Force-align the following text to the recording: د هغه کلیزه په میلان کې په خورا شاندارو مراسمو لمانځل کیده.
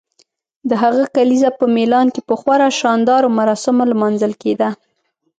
د 0.69 0.71
هغه 0.83 1.03
کلیزه 1.15 1.49
په 1.59 1.65
میلان 1.75 2.07
کې 2.13 2.21
په 2.29 2.35
خورا 2.41 2.67
شاندارو 2.79 3.27
مراسمو 3.39 3.85
لمانځل 3.91 4.33
کیده. 4.43 4.69